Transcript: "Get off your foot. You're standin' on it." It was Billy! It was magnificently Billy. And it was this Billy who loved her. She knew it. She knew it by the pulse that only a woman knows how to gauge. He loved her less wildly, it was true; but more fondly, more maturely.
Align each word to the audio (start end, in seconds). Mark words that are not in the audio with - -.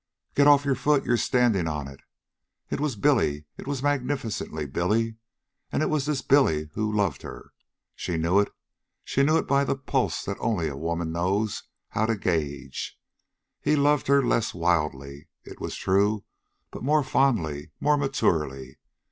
"Get 0.33 0.47
off 0.47 0.65
your 0.65 0.73
foot. 0.73 1.05
You're 1.05 1.15
standin' 1.15 1.67
on 1.67 1.87
it." 1.87 1.99
It 2.71 2.79
was 2.79 2.95
Billy! 2.95 3.45
It 3.55 3.67
was 3.67 3.83
magnificently 3.83 4.65
Billy. 4.65 5.17
And 5.71 5.83
it 5.83 5.91
was 5.91 6.07
this 6.07 6.23
Billy 6.23 6.71
who 6.73 6.91
loved 6.91 7.21
her. 7.21 7.53
She 7.93 8.17
knew 8.17 8.39
it. 8.39 8.51
She 9.03 9.21
knew 9.21 9.37
it 9.37 9.45
by 9.47 9.63
the 9.63 9.75
pulse 9.75 10.25
that 10.25 10.37
only 10.39 10.69
a 10.69 10.75
woman 10.75 11.11
knows 11.11 11.65
how 11.89 12.07
to 12.07 12.15
gauge. 12.15 12.97
He 13.61 13.75
loved 13.75 14.07
her 14.07 14.23
less 14.25 14.55
wildly, 14.55 15.27
it 15.43 15.59
was 15.61 15.75
true; 15.75 16.23
but 16.71 16.81
more 16.81 17.03
fondly, 17.03 17.69
more 17.79 17.95
maturely. 17.95 18.79